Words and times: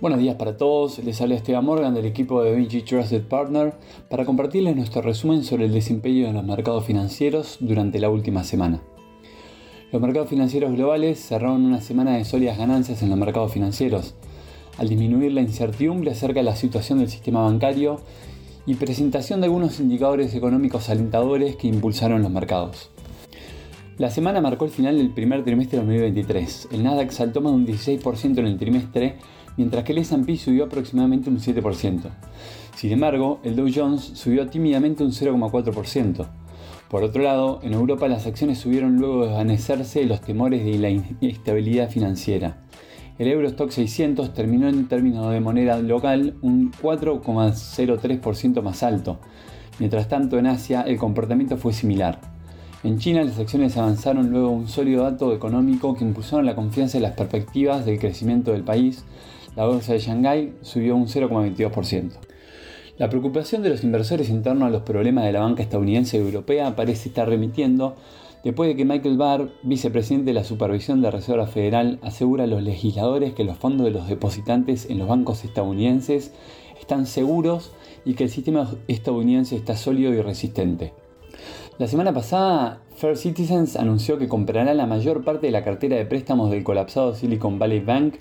Buenos 0.00 0.20
días 0.20 0.36
para 0.36 0.56
todos, 0.56 1.00
les 1.00 1.20
habla 1.20 1.34
Esteban 1.34 1.64
Morgan 1.64 1.92
del 1.92 2.06
equipo 2.06 2.40
de 2.44 2.54
VG 2.54 2.84
Trusted 2.84 3.24
Partner 3.24 3.74
para 4.08 4.24
compartirles 4.24 4.76
nuestro 4.76 5.02
resumen 5.02 5.42
sobre 5.42 5.64
el 5.64 5.72
desempeño 5.72 6.28
de 6.28 6.32
los 6.34 6.44
mercados 6.44 6.84
financieros 6.84 7.56
durante 7.58 7.98
la 7.98 8.08
última 8.08 8.44
semana. 8.44 8.80
Los 9.90 10.00
mercados 10.00 10.28
financieros 10.28 10.72
globales 10.72 11.18
cerraron 11.18 11.64
una 11.64 11.80
semana 11.80 12.16
de 12.16 12.24
sólidas 12.24 12.58
ganancias 12.58 13.02
en 13.02 13.10
los 13.10 13.18
mercados 13.18 13.52
financieros, 13.52 14.14
al 14.76 14.88
disminuir 14.88 15.32
la 15.32 15.40
incertidumbre 15.40 16.12
acerca 16.12 16.38
de 16.38 16.44
la 16.44 16.54
situación 16.54 17.00
del 17.00 17.10
sistema 17.10 17.42
bancario 17.42 18.00
y 18.66 18.76
presentación 18.76 19.40
de 19.40 19.46
algunos 19.46 19.80
indicadores 19.80 20.32
económicos 20.32 20.90
alentadores 20.90 21.56
que 21.56 21.66
impulsaron 21.66 22.22
los 22.22 22.30
mercados. 22.30 22.88
La 23.98 24.12
semana 24.12 24.40
marcó 24.40 24.64
el 24.64 24.70
final 24.70 24.96
del 24.96 25.10
primer 25.10 25.42
trimestre 25.42 25.80
de 25.80 25.84
2023. 25.84 26.68
El 26.70 26.84
Nasdaq 26.84 27.10
saltó 27.10 27.40
más 27.40 27.52
de 27.52 27.58
un 27.58 27.66
16% 27.66 28.38
en 28.38 28.46
el 28.46 28.56
trimestre, 28.56 29.16
mientras 29.58 29.84
que 29.84 29.92
el 29.92 29.98
S&P 29.98 30.38
subió 30.38 30.64
aproximadamente 30.64 31.28
un 31.28 31.38
7%. 31.38 32.08
Sin 32.74 32.92
embargo, 32.92 33.40
el 33.42 33.56
Dow 33.56 33.68
Jones 33.74 34.12
subió 34.14 34.46
tímidamente 34.46 35.04
un 35.04 35.10
0,4%. 35.10 36.26
Por 36.88 37.02
otro 37.02 37.22
lado, 37.22 37.60
en 37.62 37.74
Europa 37.74 38.08
las 38.08 38.26
acciones 38.26 38.58
subieron 38.58 38.96
luego 38.96 39.22
de 39.22 39.28
desvanecerse 39.28 40.06
los 40.06 40.22
temores 40.22 40.64
de 40.64 40.78
la 40.78 40.88
inestabilidad 40.88 41.90
financiera. 41.90 42.62
El 43.18 43.28
Eurostock 43.28 43.70
600 43.70 44.32
terminó 44.32 44.68
en 44.68 44.86
términos 44.86 45.30
de 45.32 45.40
moneda 45.40 45.78
local 45.80 46.36
un 46.40 46.72
4,03% 46.72 48.62
más 48.62 48.82
alto. 48.82 49.18
Mientras 49.80 50.08
tanto, 50.08 50.38
en 50.38 50.46
Asia 50.46 50.82
el 50.82 50.98
comportamiento 50.98 51.56
fue 51.56 51.72
similar. 51.72 52.20
En 52.84 52.98
China 52.98 53.24
las 53.24 53.40
acciones 53.40 53.76
avanzaron 53.76 54.30
luego 54.30 54.50
de 54.50 54.54
un 54.54 54.68
sólido 54.68 55.02
dato 55.02 55.34
económico 55.34 55.94
que 55.94 56.04
impulsaron 56.04 56.46
la 56.46 56.54
confianza 56.54 56.96
en 56.96 57.02
las 57.02 57.14
perspectivas 57.14 57.84
del 57.84 57.98
crecimiento 57.98 58.52
del 58.52 58.62
país. 58.62 59.04
La 59.58 59.66
bolsa 59.66 59.92
de 59.92 59.98
Shanghái 59.98 60.52
subió 60.62 60.94
un 60.94 61.08
0,22%. 61.08 62.12
La 62.96 63.10
preocupación 63.10 63.60
de 63.60 63.70
los 63.70 63.82
inversores 63.82 64.30
en 64.30 64.44
torno 64.44 64.66
a 64.66 64.70
los 64.70 64.82
problemas 64.82 65.24
de 65.24 65.32
la 65.32 65.40
banca 65.40 65.64
estadounidense 65.64 66.16
y 66.16 66.20
europea 66.20 66.76
parece 66.76 67.08
estar 67.08 67.28
remitiendo 67.28 67.96
después 68.44 68.68
de 68.68 68.76
que 68.76 68.84
Michael 68.84 69.16
Barr, 69.16 69.50
vicepresidente 69.64 70.26
de 70.26 70.34
la 70.34 70.44
Supervisión 70.44 71.02
de 71.02 71.10
Reserva 71.10 71.48
Federal, 71.48 71.98
asegura 72.02 72.44
a 72.44 72.46
los 72.46 72.62
legisladores 72.62 73.34
que 73.34 73.42
los 73.42 73.56
fondos 73.56 73.84
de 73.84 73.90
los 73.90 74.06
depositantes 74.06 74.88
en 74.90 74.98
los 75.00 75.08
bancos 75.08 75.44
estadounidenses 75.44 76.32
están 76.80 77.06
seguros 77.06 77.72
y 78.04 78.14
que 78.14 78.22
el 78.22 78.30
sistema 78.30 78.70
estadounidense 78.86 79.56
está 79.56 79.76
sólido 79.76 80.14
y 80.14 80.22
resistente. 80.22 80.92
La 81.78 81.88
semana 81.88 82.12
pasada, 82.12 82.82
First 82.94 83.24
Citizens 83.24 83.74
anunció 83.74 84.18
que 84.18 84.28
comprará 84.28 84.72
la 84.74 84.86
mayor 84.86 85.24
parte 85.24 85.46
de 85.46 85.52
la 85.52 85.64
cartera 85.64 85.96
de 85.96 86.06
préstamos 86.06 86.52
del 86.52 86.62
colapsado 86.62 87.16
Silicon 87.16 87.58
Valley 87.58 87.80
Bank, 87.80 88.14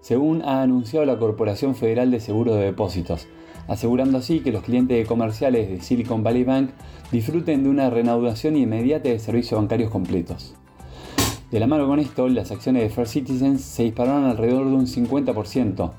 según 0.00 0.42
ha 0.42 0.62
anunciado 0.62 1.06
la 1.06 1.18
Corporación 1.18 1.74
Federal 1.74 2.10
de 2.10 2.20
Seguros 2.20 2.56
de 2.56 2.64
Depósitos, 2.64 3.26
asegurando 3.68 4.18
así 4.18 4.40
que 4.40 4.52
los 4.52 4.62
clientes 4.62 5.06
comerciales 5.06 5.68
de 5.68 5.80
Silicon 5.80 6.22
Valley 6.22 6.44
Bank 6.44 6.70
disfruten 7.12 7.62
de 7.62 7.70
una 7.70 7.90
reanudación 7.90 8.56
inmediata 8.56 9.08
de 9.08 9.18
servicios 9.18 9.60
bancarios 9.60 9.90
completos. 9.90 10.54
De 11.50 11.58
la 11.58 11.66
mano 11.66 11.86
con 11.86 11.98
esto, 11.98 12.28
las 12.28 12.50
acciones 12.52 12.82
de 12.82 12.90
First 12.90 13.12
Citizens 13.12 13.62
se 13.62 13.82
dispararon 13.82 14.24
alrededor 14.24 14.66
de 14.66 14.74
un 14.74 14.86
50%. 14.86 15.90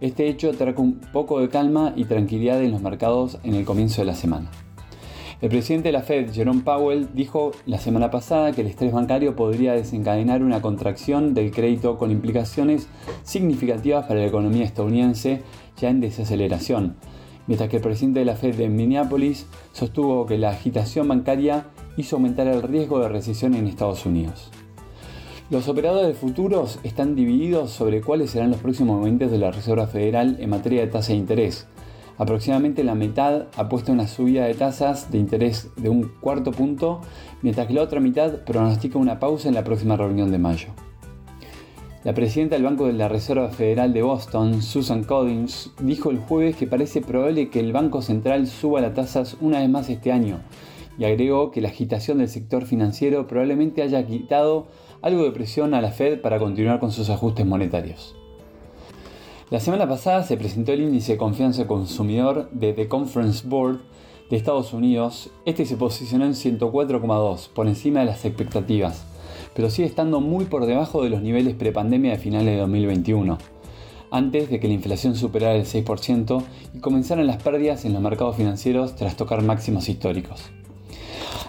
Este 0.00 0.28
hecho 0.28 0.52
trajo 0.52 0.82
un 0.82 1.00
poco 1.12 1.40
de 1.40 1.48
calma 1.48 1.92
y 1.96 2.04
tranquilidad 2.04 2.62
en 2.62 2.72
los 2.72 2.82
mercados 2.82 3.38
en 3.44 3.54
el 3.54 3.64
comienzo 3.64 4.02
de 4.02 4.06
la 4.06 4.14
semana. 4.14 4.50
El 5.40 5.50
presidente 5.50 5.90
de 5.90 5.92
la 5.92 6.02
Fed, 6.02 6.32
Jerome 6.32 6.62
Powell, 6.62 7.10
dijo 7.14 7.52
la 7.64 7.78
semana 7.78 8.10
pasada 8.10 8.50
que 8.50 8.62
el 8.62 8.66
estrés 8.66 8.92
bancario 8.92 9.36
podría 9.36 9.72
desencadenar 9.72 10.42
una 10.42 10.60
contracción 10.60 11.32
del 11.32 11.52
crédito 11.52 11.96
con 11.96 12.10
implicaciones 12.10 12.88
significativas 13.22 14.06
para 14.06 14.18
la 14.18 14.26
economía 14.26 14.64
estadounidense 14.64 15.42
ya 15.76 15.90
en 15.90 16.00
desaceleración, 16.00 16.96
mientras 17.46 17.70
que 17.70 17.76
el 17.76 17.82
presidente 17.82 18.18
de 18.18 18.24
la 18.24 18.34
Fed 18.34 18.56
de 18.56 18.68
Minneapolis 18.68 19.46
sostuvo 19.72 20.26
que 20.26 20.38
la 20.38 20.50
agitación 20.50 21.06
bancaria 21.06 21.66
hizo 21.96 22.16
aumentar 22.16 22.48
el 22.48 22.60
riesgo 22.60 22.98
de 22.98 23.08
recesión 23.08 23.54
en 23.54 23.68
Estados 23.68 24.06
Unidos. 24.06 24.50
Los 25.50 25.68
operadores 25.68 26.08
de 26.08 26.14
futuros 26.14 26.80
están 26.82 27.14
divididos 27.14 27.70
sobre 27.70 28.00
cuáles 28.00 28.30
serán 28.30 28.50
los 28.50 28.60
próximos 28.60 28.96
movimientos 28.96 29.30
de 29.30 29.38
la 29.38 29.52
Reserva 29.52 29.86
Federal 29.86 30.36
en 30.40 30.50
materia 30.50 30.80
de 30.80 30.88
tasa 30.88 31.12
de 31.12 31.18
interés, 31.18 31.68
Aproximadamente 32.18 32.82
la 32.82 32.96
mitad 32.96 33.46
apuesta 33.56 33.92
una 33.92 34.08
subida 34.08 34.44
de 34.44 34.54
tasas 34.54 35.10
de 35.12 35.18
interés 35.18 35.70
de 35.76 35.88
un 35.88 36.10
cuarto 36.20 36.50
punto, 36.50 37.00
mientras 37.42 37.68
que 37.68 37.74
la 37.74 37.82
otra 37.82 38.00
mitad 38.00 38.44
pronostica 38.44 38.98
una 38.98 39.20
pausa 39.20 39.48
en 39.48 39.54
la 39.54 39.62
próxima 39.64 39.96
reunión 39.96 40.32
de 40.32 40.38
mayo. 40.38 40.68
La 42.02 42.14
presidenta 42.14 42.56
del 42.56 42.64
Banco 42.64 42.86
de 42.86 42.92
la 42.92 43.08
Reserva 43.08 43.48
Federal 43.50 43.92
de 43.92 44.02
Boston, 44.02 44.62
Susan 44.62 45.04
Collins, 45.04 45.72
dijo 45.80 46.10
el 46.10 46.18
jueves 46.18 46.56
que 46.56 46.66
parece 46.66 47.02
probable 47.02 47.50
que 47.50 47.60
el 47.60 47.72
Banco 47.72 48.02
Central 48.02 48.48
suba 48.48 48.80
las 48.80 48.94
tasas 48.94 49.36
una 49.40 49.60
vez 49.60 49.68
más 49.68 49.88
este 49.88 50.10
año 50.10 50.40
y 50.98 51.04
agregó 51.04 51.52
que 51.52 51.60
la 51.60 51.68
agitación 51.68 52.18
del 52.18 52.28
sector 52.28 52.66
financiero 52.66 53.28
probablemente 53.28 53.82
haya 53.82 54.04
quitado 54.04 54.66
algo 55.02 55.22
de 55.22 55.30
presión 55.30 55.72
a 55.74 55.80
la 55.80 55.92
Fed 55.92 56.20
para 56.20 56.40
continuar 56.40 56.80
con 56.80 56.90
sus 56.90 57.10
ajustes 57.10 57.46
monetarios. 57.46 58.17
La 59.50 59.60
semana 59.60 59.88
pasada 59.88 60.24
se 60.24 60.36
presentó 60.36 60.72
el 60.72 60.82
índice 60.82 61.12
de 61.12 61.18
confianza 61.18 61.60
del 61.60 61.68
consumidor 61.68 62.50
de 62.50 62.74
The 62.74 62.86
Conference 62.86 63.48
Board 63.48 63.80
de 64.28 64.36
Estados 64.36 64.74
Unidos. 64.74 65.30
Este 65.46 65.64
se 65.64 65.78
posicionó 65.78 66.26
en 66.26 66.34
104,2, 66.34 67.48
por 67.54 67.66
encima 67.66 68.00
de 68.00 68.06
las 68.06 68.26
expectativas, 68.26 69.06
pero 69.54 69.70
sigue 69.70 69.88
estando 69.88 70.20
muy 70.20 70.44
por 70.44 70.66
debajo 70.66 71.02
de 71.02 71.08
los 71.08 71.22
niveles 71.22 71.54
prepandemia 71.54 72.10
de 72.12 72.18
finales 72.18 72.56
de 72.56 72.60
2021, 72.60 73.38
antes 74.10 74.50
de 74.50 74.60
que 74.60 74.68
la 74.68 74.74
inflación 74.74 75.14
superara 75.14 75.54
el 75.54 75.64
6% 75.64 76.42
y 76.74 76.80
comenzaran 76.80 77.26
las 77.26 77.42
pérdidas 77.42 77.86
en 77.86 77.94
los 77.94 78.02
mercados 78.02 78.36
financieros 78.36 78.96
tras 78.96 79.16
tocar 79.16 79.42
máximos 79.42 79.88
históricos. 79.88 80.42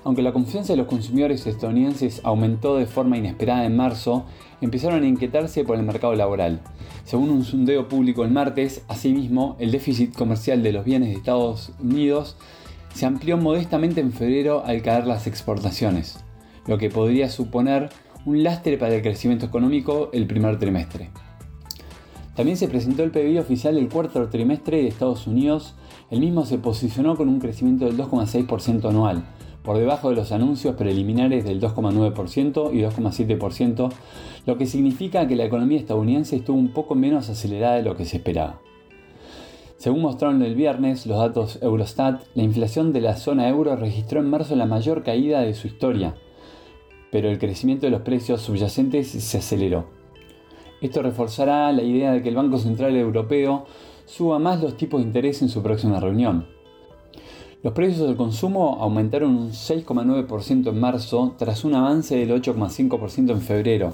Aunque 0.03 0.21
la 0.21 0.31
confianza 0.31 0.73
de 0.73 0.77
los 0.77 0.87
consumidores 0.87 1.45
estadounidenses 1.45 2.21
aumentó 2.23 2.77
de 2.77 2.85
forma 2.85 3.17
inesperada 3.17 3.65
en 3.65 3.75
marzo, 3.75 4.25
empezaron 4.61 5.03
a 5.03 5.07
inquietarse 5.07 5.63
por 5.63 5.77
el 5.77 5.83
mercado 5.83 6.15
laboral. 6.15 6.61
Según 7.03 7.29
un 7.29 7.43
sondeo 7.43 7.87
público 7.87 8.23
el 8.23 8.31
martes, 8.31 8.83
asimismo, 8.87 9.55
el 9.59 9.71
déficit 9.71 10.15
comercial 10.15 10.63
de 10.63 10.73
los 10.73 10.85
bienes 10.85 11.09
de 11.09 11.15
Estados 11.15 11.73
Unidos 11.79 12.37
se 12.93 13.05
amplió 13.05 13.37
modestamente 13.37 14.01
en 14.01 14.11
febrero 14.11 14.63
al 14.65 14.81
caer 14.81 15.05
las 15.05 15.27
exportaciones, 15.27 16.23
lo 16.65 16.77
que 16.77 16.89
podría 16.89 17.29
suponer 17.29 17.89
un 18.25 18.43
lastre 18.43 18.77
para 18.77 18.95
el 18.95 19.01
crecimiento 19.01 19.45
económico 19.45 20.09
el 20.13 20.27
primer 20.27 20.59
trimestre. 20.59 21.09
También 22.35 22.57
se 22.57 22.69
presentó 22.69 23.03
el 23.03 23.11
PIB 23.11 23.39
oficial 23.39 23.75
del 23.75 23.89
cuarto 23.89 24.29
trimestre 24.29 24.77
de 24.77 24.87
Estados 24.87 25.27
Unidos, 25.27 25.75
el 26.09 26.21
mismo 26.21 26.45
se 26.45 26.57
posicionó 26.57 27.17
con 27.17 27.27
un 27.27 27.39
crecimiento 27.39 27.85
del 27.85 27.97
2,6% 27.97 28.89
anual, 28.89 29.25
por 29.63 29.77
debajo 29.77 30.09
de 30.09 30.15
los 30.15 30.31
anuncios 30.31 30.75
preliminares 30.75 31.43
del 31.43 31.61
2,9% 31.61 32.73
y 32.73 32.81
2,7%, 32.81 33.91
lo 34.45 34.57
que 34.57 34.65
significa 34.65 35.27
que 35.27 35.35
la 35.35 35.45
economía 35.45 35.79
estadounidense 35.79 36.37
estuvo 36.37 36.57
un 36.57 36.73
poco 36.73 36.95
menos 36.95 37.29
acelerada 37.29 37.75
de 37.75 37.83
lo 37.83 37.95
que 37.95 38.05
se 38.05 38.17
esperaba. 38.17 38.61
Según 39.77 40.01
mostraron 40.01 40.41
el 40.41 40.55
viernes 40.55 41.05
los 41.05 41.17
datos 41.17 41.59
Eurostat, 41.61 42.23
la 42.35 42.43
inflación 42.43 42.91
de 42.91 43.01
la 43.01 43.15
zona 43.15 43.47
euro 43.47 43.75
registró 43.75 44.19
en 44.19 44.29
marzo 44.29 44.55
la 44.55 44.65
mayor 44.65 45.03
caída 45.03 45.41
de 45.41 45.53
su 45.53 45.67
historia, 45.67 46.15
pero 47.11 47.29
el 47.29 47.39
crecimiento 47.39 47.85
de 47.85 47.91
los 47.91 48.01
precios 48.01 48.41
subyacentes 48.41 49.07
se 49.09 49.37
aceleró. 49.37 49.87
Esto 50.81 51.01
reforzará 51.01 51.71
la 51.71 51.83
idea 51.83 52.11
de 52.11 52.21
que 52.21 52.29
el 52.29 52.35
Banco 52.35 52.57
Central 52.57 52.95
Europeo 52.95 53.65
suba 54.05 54.39
más 54.39 54.61
los 54.61 54.77
tipos 54.77 54.99
de 54.99 55.07
interés 55.07 55.41
en 55.41 55.49
su 55.49 55.61
próxima 55.61 55.99
reunión. 55.99 56.58
Los 57.61 57.73
precios 57.73 58.07
del 58.07 58.15
consumo 58.15 58.77
aumentaron 58.79 59.35
un 59.35 59.49
6,9% 59.49 60.69
en 60.69 60.79
marzo 60.79 61.35
tras 61.37 61.65
un 61.65 61.75
avance 61.75 62.15
del 62.15 62.31
8,5% 62.31 63.31
en 63.31 63.41
febrero, 63.41 63.93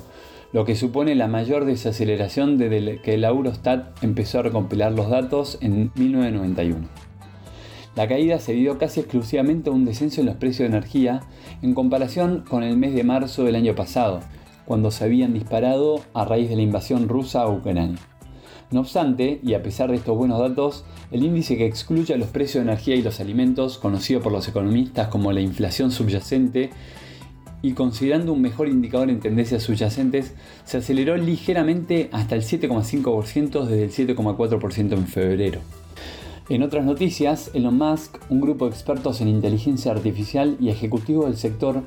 lo 0.54 0.66
que 0.66 0.76
supone 0.76 1.16
la 1.16 1.28
mayor 1.28 1.66
desaceleración 1.66 2.60
desde 2.60 3.02
que 3.02 3.18
la 3.18 3.30
Eurostat 3.30 4.04
empezó 4.04 4.38
a 4.38 4.44
recompilar 4.44 4.92
los 4.92 5.10
datos 5.10 5.58
en 5.62 5.92
1991. 5.96 6.88
La 7.96 8.08
caída 8.08 8.40
se 8.40 8.54
dio 8.54 8.78
casi 8.78 9.00
exclusivamente 9.00 9.72
a 9.72 9.74
un 9.74 9.86
descenso 9.86 10.22
en 10.22 10.28
los 10.28 10.36
precios 10.36 10.70
de 10.70 10.78
energía 10.78 11.22
en 11.64 11.74
comparación 11.74 12.44
con 12.48 12.62
el 12.62 12.78
mes 12.78 12.94
de 12.94 13.04
marzo 13.04 13.46
del 13.46 13.56
año 13.56 13.74
pasado, 13.74 14.20
cuando 14.66 14.92
se 14.92 15.06
habían 15.06 15.34
disparado 15.34 16.02
a 16.14 16.24
raíz 16.24 16.50
de 16.50 16.56
la 16.56 16.62
invasión 16.62 17.10
rusa 17.10 17.42
a 17.42 17.50
Ucrania. 17.50 17.98
No 18.72 18.80
obstante, 18.82 19.40
y 19.44 19.54
a 19.54 19.62
pesar 19.62 19.92
de 19.92 19.98
estos 19.98 20.18
buenos 20.18 20.40
datos, 20.40 20.84
el 21.12 21.24
índice 21.24 21.58
que 21.58 21.66
excluye 21.66 22.18
los 22.18 22.30
precios 22.30 22.64
de 22.64 22.72
energía 22.72 22.96
y 22.96 23.04
los 23.04 23.20
alimentos, 23.20 23.78
conocido 23.78 24.22
por 24.22 24.32
los 24.32 24.48
economistas 24.48 25.08
como 25.10 25.32
la 25.32 25.42
inflación 25.42 25.92
subyacente, 25.92 26.72
y 27.62 27.74
considerando 27.74 28.34
un 28.34 28.42
mejor 28.42 28.68
indicador 28.68 29.10
en 29.10 29.20
tendencias 29.20 29.64
subyacentes, 29.64 30.34
se 30.66 30.78
aceleró 30.78 31.18
ligeramente 31.18 32.10
hasta 32.12 32.36
el 32.36 32.44
7,5% 32.44 33.66
desde 33.66 34.04
el 34.04 34.16
7,4% 34.16 34.94
en 34.94 35.08
febrero. 35.08 35.62
En 36.48 36.62
otras 36.62 36.86
noticias, 36.86 37.50
Elon 37.56 37.76
Musk, 37.76 38.20
un 38.30 38.40
grupo 38.40 38.66
de 38.66 38.72
expertos 38.72 39.20
en 39.20 39.30
inteligencia 39.30 39.92
artificial 39.92 40.58
y 40.60 40.70
ejecutivos 40.70 41.26
del 41.26 41.38
sector, 41.38 41.82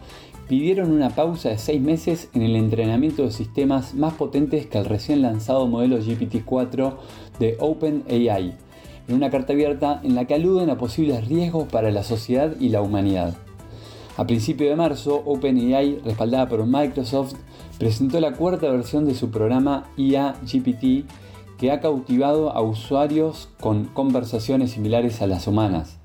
pidieron 0.49 0.91
una 0.91 1.11
pausa 1.11 1.51
de 1.51 1.59
6 1.59 1.81
meses 1.81 2.29
en 2.35 2.43
el 2.43 2.57
entrenamiento 2.57 3.23
de 3.23 3.31
sistemas 3.31 3.95
más 3.95 4.15
potentes 4.15 4.67
que 4.67 4.79
el 4.79 4.87
recién 4.87 5.23
lanzado 5.23 5.69
modelo 5.69 5.99
GPT-4 6.01 6.95
de 7.39 7.57
OpenAI, 7.61 8.57
en 9.07 9.15
una 9.15 9.31
carta 9.31 9.53
abierta 9.53 10.01
en 10.03 10.17
la 10.17 10.25
que 10.25 10.35
aluden 10.35 10.71
a 10.71 10.79
posibles 10.79 11.29
riesgos 11.29 11.69
para 11.69 11.93
la 11.93 12.03
sociedad 12.03 12.57
y 12.59 12.71
la 12.71 12.83
humanidad. 12.83 13.37
A 14.17 14.27
principios 14.27 14.71
de 14.71 14.77
marzo, 14.77 15.23
OpenAI, 15.25 16.01
respaldada 16.05 16.49
por 16.49 16.67
Microsoft, 16.67 17.35
presentó 17.79 18.19
la 18.19 18.33
cuarta 18.33 18.69
versión 18.69 19.07
de 19.07 19.15
su 19.15 19.31
programa 19.31 19.89
IA 19.97 20.35
GPT 20.43 21.07
que 21.59 21.71
ha 21.73 21.81
cautivado 21.81 22.51
a 22.53 22.63
usuarios 22.63 23.49
con 23.61 23.87
conversaciones 23.87 24.71
similares 24.71 25.21
a 25.21 25.27
las 25.27 25.47
humanas, 25.47 25.99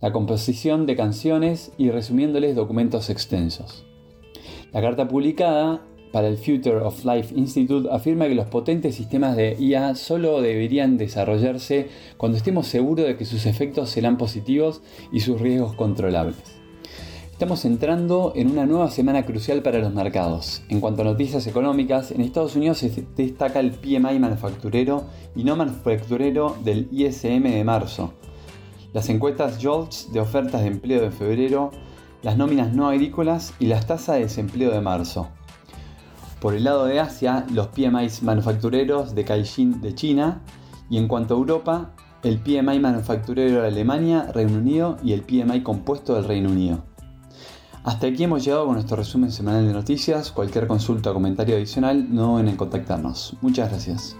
la 0.00 0.12
composición 0.12 0.86
de 0.86 0.96
canciones 0.96 1.72
y 1.76 1.90
resumiéndoles 1.90 2.56
documentos 2.56 3.10
extensos. 3.10 3.84
La 4.72 4.80
carta 4.80 5.08
publicada 5.08 5.80
para 6.12 6.28
el 6.28 6.38
Future 6.38 6.76
of 6.76 7.04
Life 7.04 7.34
Institute 7.36 7.88
afirma 7.90 8.28
que 8.28 8.34
los 8.34 8.46
potentes 8.46 8.94
sistemas 8.94 9.36
de 9.36 9.56
IA 9.58 9.94
solo 9.94 10.40
deberían 10.40 10.96
desarrollarse 10.96 11.88
cuando 12.16 12.38
estemos 12.38 12.66
seguros 12.66 13.06
de 13.06 13.16
que 13.16 13.24
sus 13.24 13.46
efectos 13.46 13.90
serán 13.90 14.16
positivos 14.16 14.80
y 15.12 15.20
sus 15.20 15.40
riesgos 15.40 15.74
controlables. 15.74 16.59
Estamos 17.40 17.64
entrando 17.64 18.34
en 18.36 18.50
una 18.50 18.66
nueva 18.66 18.90
semana 18.90 19.24
crucial 19.24 19.62
para 19.62 19.78
los 19.78 19.94
mercados. 19.94 20.62
En 20.68 20.78
cuanto 20.78 21.00
a 21.00 21.06
noticias 21.06 21.46
económicas, 21.46 22.10
en 22.10 22.20
Estados 22.20 22.54
Unidos 22.54 22.76
se 22.76 23.06
destaca 23.16 23.60
el 23.60 23.70
PMI 23.70 24.18
manufacturero 24.18 25.04
y 25.34 25.44
no 25.44 25.56
manufacturero 25.56 26.58
del 26.62 26.86
ISM 26.92 27.44
de 27.44 27.64
marzo. 27.64 28.12
Las 28.92 29.08
encuestas 29.08 29.58
JOLTS 29.58 30.12
de 30.12 30.20
ofertas 30.20 30.60
de 30.60 30.66
empleo 30.66 31.00
de 31.00 31.10
febrero 31.10 31.70
las 32.20 32.36
nóminas 32.36 32.74
no 32.74 32.88
agrícolas 32.88 33.54
y 33.58 33.68
las 33.68 33.86
tasas 33.86 34.16
de 34.16 34.24
desempleo 34.24 34.70
de 34.70 34.82
marzo. 34.82 35.28
Por 36.42 36.54
el 36.54 36.64
lado 36.64 36.84
de 36.84 37.00
Asia, 37.00 37.46
los 37.50 37.68
PMI 37.68 38.08
manufactureros 38.20 39.14
de 39.14 39.24
Caixin 39.24 39.80
de 39.80 39.94
China 39.94 40.42
y 40.90 40.98
en 40.98 41.08
cuanto 41.08 41.32
a 41.32 41.38
Europa, 41.38 41.94
el 42.22 42.38
PMI 42.40 42.80
manufacturero 42.80 43.62
de 43.62 43.68
Alemania, 43.68 44.30
Reino 44.30 44.58
Unido 44.58 44.98
y 45.02 45.14
el 45.14 45.22
PMI 45.22 45.62
compuesto 45.62 46.16
del 46.16 46.24
Reino 46.24 46.50
Unido. 46.50 46.89
Hasta 47.82 48.08
aquí 48.08 48.24
hemos 48.24 48.44
llegado 48.44 48.66
con 48.66 48.74
nuestro 48.74 48.96
resumen 48.96 49.32
semanal 49.32 49.66
de 49.66 49.72
noticias. 49.72 50.30
Cualquier 50.30 50.66
consulta 50.66 51.10
o 51.10 51.14
comentario 51.14 51.56
adicional 51.56 52.12
no 52.14 52.32
duden 52.32 52.48
en 52.48 52.56
contactarnos. 52.56 53.36
Muchas 53.40 53.70
gracias. 53.70 54.16